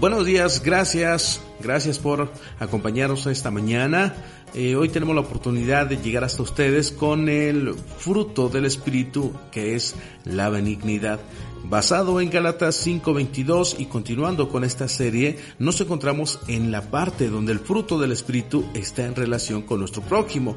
[0.00, 4.14] Buenos días, gracias, gracias por acompañarnos esta mañana.
[4.54, 9.74] Eh, hoy tenemos la oportunidad de llegar hasta ustedes con el fruto del Espíritu que
[9.74, 11.18] es la benignidad.
[11.64, 17.50] Basado en Galatas 5:22 y continuando con esta serie, nos encontramos en la parte donde
[17.50, 20.56] el fruto del Espíritu está en relación con nuestro prójimo.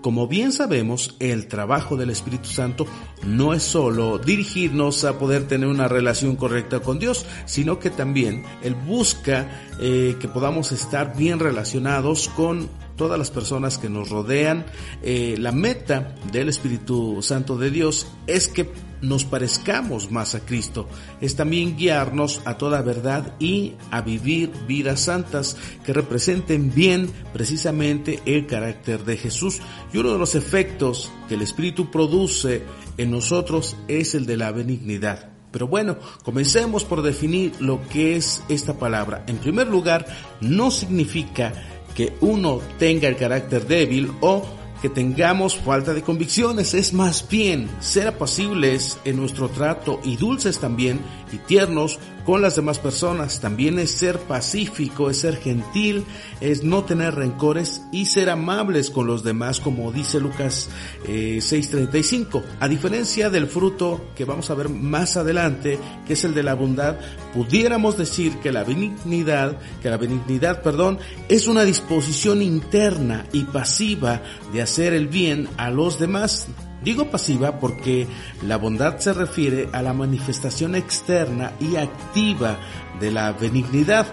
[0.00, 2.86] Como bien sabemos, el trabajo del Espíritu Santo
[3.22, 8.44] no es solo dirigirnos a poder tener una relación correcta con Dios, sino que también
[8.62, 9.46] Él busca
[9.78, 14.64] eh, que podamos estar bien relacionados con todas las personas que nos rodean.
[15.02, 18.70] Eh, la meta del Espíritu Santo de Dios es que
[19.02, 20.88] nos parezcamos más a Cristo.
[21.20, 28.20] Es también guiarnos a toda verdad y a vivir vidas santas que representen bien precisamente
[28.26, 29.60] el carácter de Jesús.
[29.92, 32.62] Y uno de los efectos que el Espíritu produce
[32.96, 35.30] en nosotros es el de la benignidad.
[35.50, 39.24] Pero bueno, comencemos por definir lo que es esta palabra.
[39.26, 40.06] En primer lugar,
[40.40, 41.52] no significa
[41.94, 44.46] que uno tenga el carácter débil o
[44.80, 50.58] que tengamos falta de convicciones, es más bien ser apacibles en nuestro trato y dulces
[50.58, 51.00] también
[51.32, 51.98] y tiernos
[52.30, 53.40] con las demás personas.
[53.40, 56.04] También es ser pacífico, es ser gentil,
[56.40, 60.68] es no tener rencores y ser amables con los demás, como dice Lucas
[61.08, 62.44] eh, 6:35.
[62.60, 66.54] A diferencia del fruto que vamos a ver más adelante, que es el de la
[66.54, 67.00] bondad,
[67.34, 74.22] pudiéramos decir que la benignidad, que la benignidad, perdón, es una disposición interna y pasiva
[74.52, 76.46] de hacer el bien a los demás.
[76.82, 78.06] Digo pasiva porque
[78.42, 82.58] la bondad se refiere a la manifestación externa y activa
[82.98, 84.06] de la benignidad.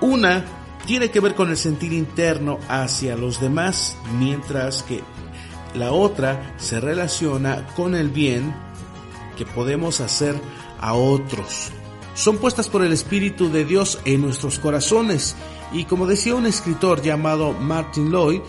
[0.00, 0.44] Una
[0.86, 5.02] tiene que ver con el sentir interno hacia los demás, mientras que
[5.74, 8.54] la otra se relaciona con el bien
[9.36, 10.40] que podemos hacer
[10.80, 11.70] a otros.
[12.14, 15.36] Son puestas por el Espíritu de Dios en nuestros corazones
[15.72, 18.40] y como decía un escritor llamado Martin Lloyd,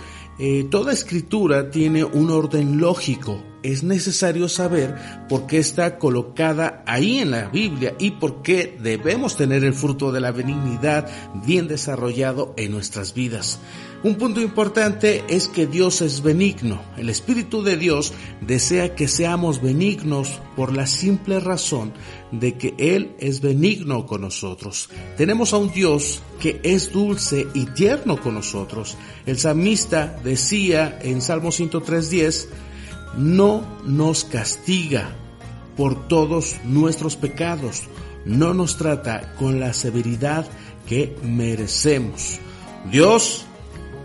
[0.44, 3.51] eh, toda escritura tiene un orden lógico.
[3.64, 4.96] Es necesario saber
[5.30, 10.12] por qué está colocada ahí en la Biblia y por qué debemos tener el fruto
[10.12, 11.08] de la benignidad
[11.46, 13.60] bien desarrollado en nuestras vidas.
[14.04, 16.82] Un punto importante es que Dios es benigno.
[16.98, 21.94] El Espíritu de Dios desea que seamos benignos por la simple razón
[22.32, 24.90] de que Él es benigno con nosotros.
[25.18, 28.98] Tenemos a un Dios que es dulce y tierno con nosotros.
[29.28, 32.48] El salmista decía en Salmo 103.10,
[33.18, 35.16] no nos castiga
[35.78, 37.84] por todos nuestros pecados,
[38.26, 40.46] no nos trata con la severidad
[40.88, 42.40] que merecemos.
[42.92, 43.46] Dios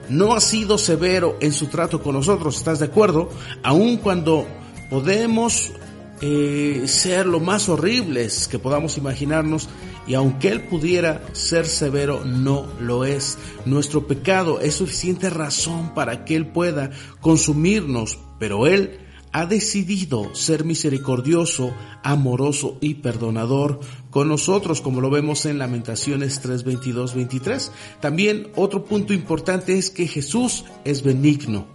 [0.08, 3.28] no ha sido severo en su trato con nosotros, ¿estás de acuerdo?
[3.62, 4.46] Aun cuando
[4.90, 5.72] podemos
[6.20, 9.68] eh, ser lo más horribles que podamos imaginarnos
[10.06, 13.36] y aunque Él pudiera ser severo, no lo es.
[13.64, 16.90] Nuestro pecado es suficiente razón para que Él pueda
[17.20, 18.98] consumirnos, pero Él
[19.32, 23.80] ha decidido ser misericordioso, amoroso y perdonador
[24.10, 27.72] con nosotros, como lo vemos en Lamentaciones 3, 22, 23.
[28.00, 31.66] También otro punto importante es que Jesús es benigno.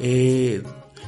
[0.00, 0.62] Eh,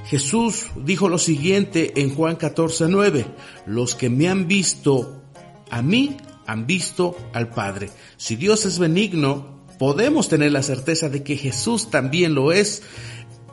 [0.07, 3.27] Jesús dijo lo siguiente en Juan 14, 9,
[3.67, 5.25] los que me han visto
[5.71, 6.17] a mí
[6.47, 7.91] han visto al Padre.
[8.17, 12.83] Si Dios es benigno, podemos tener la certeza de que Jesús también lo es.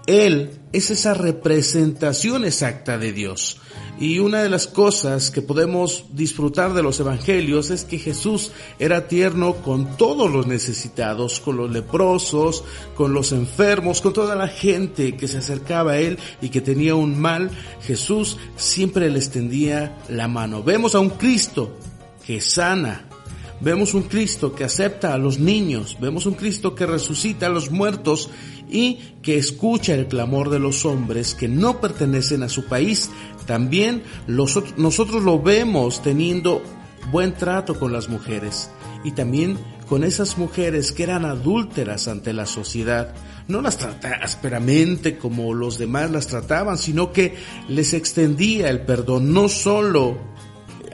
[0.06, 3.60] Él es esa representación exacta de Dios.
[4.00, 9.08] Y una de las cosas que podemos disfrutar de los evangelios es que Jesús era
[9.08, 12.64] tierno con todos los necesitados, con los leprosos,
[12.96, 16.96] con los enfermos, con toda la gente que se acercaba a Él y que tenía
[16.96, 17.52] un mal.
[17.84, 20.64] Jesús siempre le extendía la mano.
[20.64, 21.78] Vemos a un Cristo
[22.26, 23.08] que sana,
[23.64, 27.72] Vemos un Cristo que acepta a los niños, vemos un Cristo que resucita a los
[27.72, 28.30] muertos
[28.70, 33.10] y que escucha el clamor de los hombres que no pertenecen a su país.
[33.46, 36.62] También nosotros lo vemos teniendo
[37.10, 38.70] buen trato con las mujeres
[39.06, 39.58] y también
[39.88, 43.16] con esas mujeres que eran adúlteras ante la sociedad.
[43.48, 47.36] No las trataba ásperamente como los demás las trataban, sino que
[47.70, 50.18] les extendía el perdón, no solo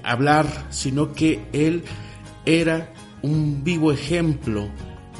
[0.04, 1.84] hablar, sino que él
[2.50, 4.70] era un vivo ejemplo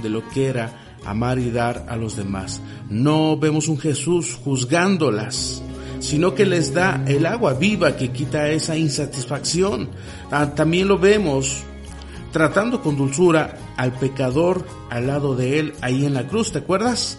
[0.02, 2.62] de lo que era amar y dar a los demás.
[2.90, 5.62] No vemos un Jesús juzgándolas,
[6.00, 9.90] sino que les da el agua viva que quita esa insatisfacción.
[10.32, 11.64] Ah, también lo vemos
[12.32, 17.18] tratando con dulzura al pecador al lado de él ahí en la cruz, ¿te acuerdas?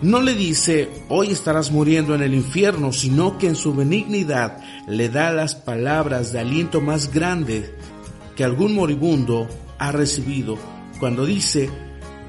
[0.00, 5.08] No le dice, hoy estarás muriendo en el infierno, sino que en su benignidad le
[5.08, 7.74] da las palabras de aliento más grande
[8.38, 9.48] que algún moribundo
[9.80, 10.56] ha recibido
[11.00, 11.68] cuando dice,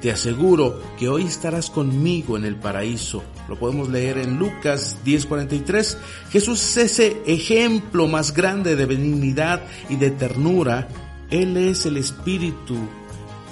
[0.01, 3.21] te aseguro que hoy estarás conmigo en el paraíso.
[3.47, 5.97] Lo podemos leer en Lucas 10:43.
[6.31, 10.87] Jesús es ese ejemplo más grande de benignidad y de ternura.
[11.29, 12.75] Él es el Espíritu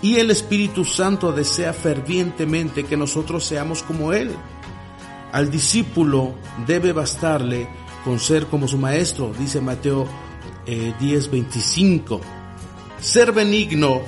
[0.02, 4.32] y el Espíritu Santo desea fervientemente que nosotros seamos como Él.
[5.32, 6.34] Al discípulo
[6.66, 7.68] debe bastarle
[8.04, 10.08] con ser como su maestro, dice Mateo
[10.66, 12.37] 10:25.
[13.00, 14.02] Ser benigno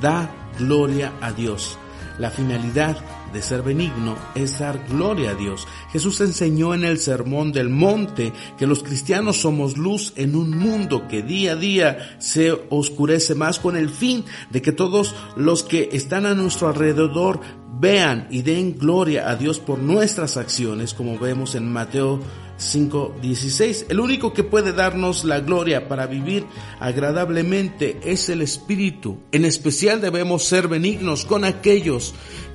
[0.00, 1.76] da gloria a Dios.
[2.18, 2.96] La finalidad
[3.32, 5.66] de ser benigno es dar gloria a Dios.
[5.92, 11.08] Jesús enseñó en el Sermón del Monte que los cristianos somos luz en un mundo
[11.08, 15.90] que día a día se oscurece más con el fin de que todos los que
[15.92, 17.40] están a nuestro alrededor
[17.80, 22.20] vean y den gloria a Dios por nuestras acciones, como vemos en Mateo
[22.58, 23.86] 5.16.
[23.88, 26.44] El único que puede darnos la gloria para vivir
[26.80, 29.18] agradablemente es el Espíritu.
[29.32, 32.14] En especial debemos ser benignos con aquellos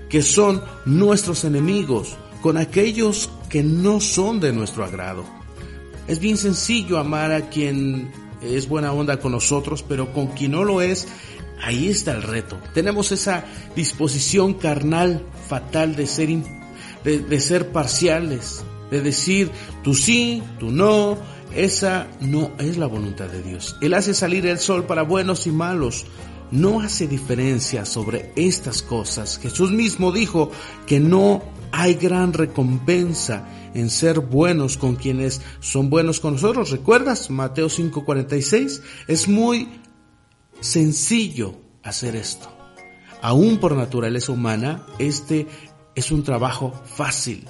[0.09, 5.23] que son nuestros enemigos, con aquellos que no son de nuestro agrado.
[6.07, 8.11] Es bien sencillo amar a quien
[8.41, 11.07] es buena onda con nosotros, pero con quien no lo es,
[11.61, 12.59] ahí está el reto.
[12.73, 13.45] Tenemos esa
[13.75, 16.29] disposición carnal fatal de ser,
[17.05, 19.51] de, de ser parciales, de decir
[19.83, 21.17] tú sí, tú no,
[21.55, 23.75] esa no es la voluntad de Dios.
[23.81, 26.05] Él hace salir el sol para buenos y malos.
[26.51, 29.39] No hace diferencia sobre estas cosas.
[29.41, 30.51] Jesús mismo dijo
[30.85, 31.41] que no
[31.71, 36.69] hay gran recompensa en ser buenos con quienes son buenos con nosotros.
[36.69, 37.31] ¿Recuerdas?
[37.31, 38.81] Mateo 5:46.
[39.07, 39.67] Es muy
[40.59, 42.47] sencillo hacer esto.
[43.21, 45.47] Aún por naturaleza humana, este
[45.95, 47.47] es un trabajo fácil.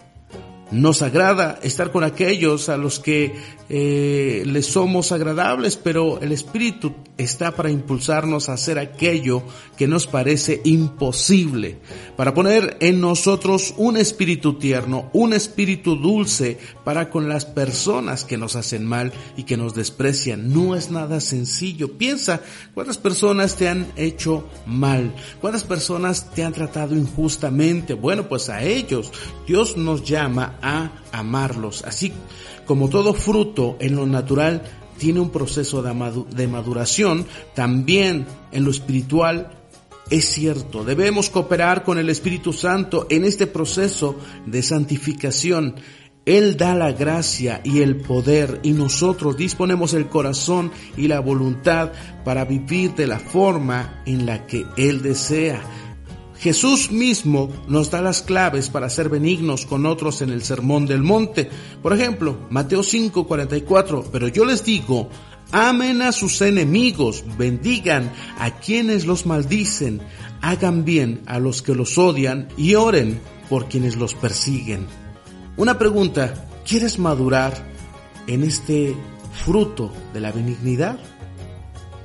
[0.74, 3.36] Nos agrada estar con aquellos a los que
[3.70, 9.44] eh, les somos agradables, pero el Espíritu está para impulsarnos a hacer aquello
[9.78, 11.78] que nos parece imposible,
[12.18, 18.38] para poner en nosotros un espíritu tierno, un espíritu dulce para con las personas que
[18.38, 20.54] nos hacen mal y que nos desprecian.
[20.54, 21.98] No es nada sencillo.
[21.98, 22.42] Piensa
[22.74, 27.94] cuántas personas te han hecho mal, cuántas personas te han tratado injustamente.
[27.94, 29.12] Bueno, pues a ellos
[29.48, 31.84] Dios nos llama a amarlos.
[31.84, 32.12] Así
[32.66, 34.64] como todo fruto en lo natural
[34.98, 39.64] tiene un proceso de maduración, también en lo espiritual
[40.10, 45.76] es cierto, debemos cooperar con el Espíritu Santo en este proceso de santificación.
[46.26, 51.92] Él da la gracia y el poder y nosotros disponemos el corazón y la voluntad
[52.24, 55.62] para vivir de la forma en la que Él desea.
[56.44, 61.02] Jesús mismo nos da las claves para ser benignos con otros en el Sermón del
[61.02, 61.50] Monte.
[61.82, 65.08] Por ejemplo, Mateo 5:44, pero yo les digo,
[65.54, 70.02] amen a sus enemigos, bendigan a quienes los maldicen,
[70.42, 74.86] hagan bien a los que los odian y oren por quienes los persiguen.
[75.56, 77.54] Una pregunta, ¿quieres madurar
[78.28, 78.94] en este
[79.46, 81.00] fruto de la benignidad?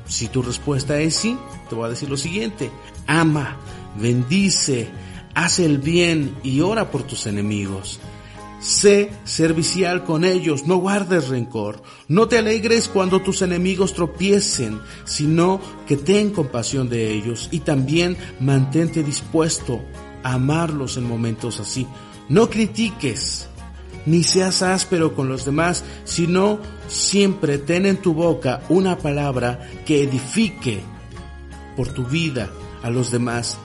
[0.06, 1.36] Si tu respuesta es sí,
[1.68, 2.70] te voy a decir lo siguiente,
[3.08, 3.58] ama
[4.00, 4.88] bendice,
[5.34, 8.00] haz el bien y ora por tus enemigos.
[8.60, 15.60] Sé servicial con ellos, no guardes rencor, no te alegres cuando tus enemigos tropiecen, sino
[15.86, 19.80] que ten compasión de ellos y también mantente dispuesto
[20.24, 21.86] a amarlos en momentos así.
[22.28, 23.48] No critiques,
[24.06, 30.02] ni seas áspero con los demás, sino siempre ten en tu boca una palabra que
[30.02, 30.80] edifique
[31.76, 32.50] por tu vida
[32.82, 33.56] a los demás.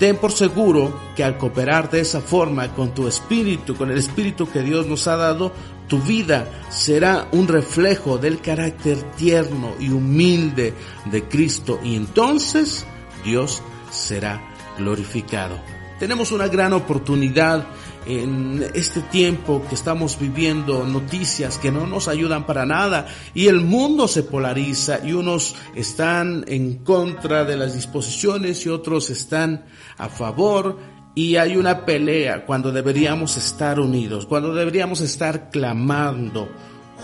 [0.00, 4.50] Ten por seguro que al cooperar de esa forma con tu espíritu, con el espíritu
[4.50, 5.52] que Dios nos ha dado,
[5.88, 10.72] tu vida será un reflejo del carácter tierno y humilde
[11.04, 12.86] de Cristo y entonces
[13.26, 14.40] Dios será
[14.78, 15.60] glorificado.
[15.98, 17.66] Tenemos una gran oportunidad
[18.06, 23.60] en este tiempo que estamos viviendo, noticias que no nos ayudan para nada y el
[23.60, 29.66] mundo se polariza y unos están en contra de las disposiciones y otros están
[29.98, 30.78] a favor
[31.14, 36.48] y hay una pelea cuando deberíamos estar unidos, cuando deberíamos estar clamando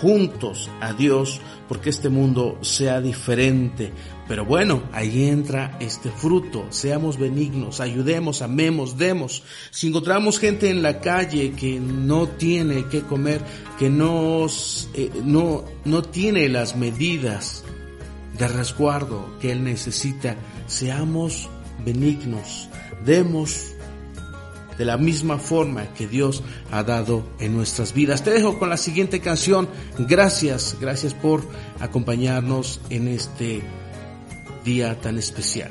[0.00, 3.93] juntos a Dios porque este mundo sea diferente.
[4.29, 6.67] Pero bueno, ahí entra este fruto.
[6.71, 9.43] Seamos benignos, ayudemos, amemos, demos.
[9.71, 13.41] Si encontramos gente en la calle que no tiene que comer,
[13.79, 14.47] que no,
[14.95, 17.65] eh, no, no tiene las medidas
[18.37, 20.37] de resguardo que él necesita,
[20.67, 21.49] seamos
[21.85, 22.69] benignos,
[23.05, 23.75] demos
[24.78, 28.23] de la misma forma que Dios ha dado en nuestras vidas.
[28.23, 29.68] Te dejo con la siguiente canción.
[29.99, 31.42] Gracias, gracias por
[31.80, 33.62] acompañarnos en este
[34.64, 35.71] día tan especial.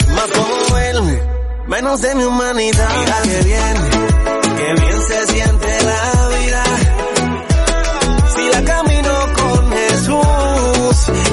[4.75, 6.63] bien se siente la vida.
[8.35, 11.30] Si la camino con Jesús,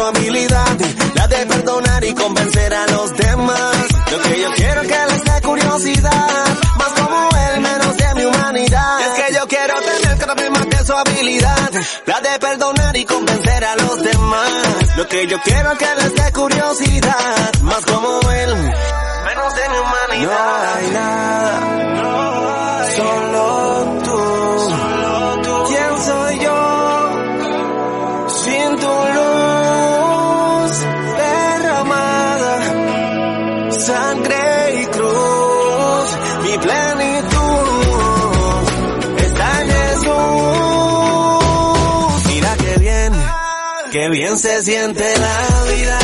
[0.00, 0.78] su habilidad,
[1.14, 3.76] la de perdonar y convencer a los demás.
[4.10, 6.46] Lo que yo quiero que les dé curiosidad,
[6.78, 9.00] más como él, menos de mi humanidad.
[9.00, 11.70] Es que yo quiero tener cada vez más de su habilidad,
[12.06, 14.96] la de perdonar y convencer a los demás.
[14.96, 18.54] Lo que yo quiero que les dé curiosidad, más como él,
[19.26, 20.30] menos de mi humanidad.
[20.30, 21.60] No hay nada,
[22.96, 24.20] solo tú.
[44.10, 45.99] Bien se siente la vida